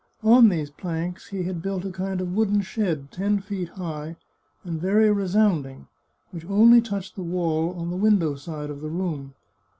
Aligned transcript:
On 0.23 0.49
these 0.49 0.71
planks 0.71 1.27
he 1.29 1.43
had 1.43 1.61
built 1.61 1.85
a 1.85 1.91
kind 1.91 2.21
of 2.21 2.33
wooden 2.33 2.61
shed, 2.61 3.11
ten 3.11 3.37
feet 3.39 3.69
high, 3.69 4.15
and 4.63 4.81
very 4.81 5.11
re 5.11 5.27
sounding, 5.27 5.85
which 6.31 6.43
only 6.49 6.81
touched 6.81 7.15
the 7.15 7.21
wall 7.21 7.75
on 7.75 7.91
the 7.91 7.95
window 7.97 8.33
side 8.33 8.71
of 8.71 8.81
the 8.81 8.89
room. 8.89 9.35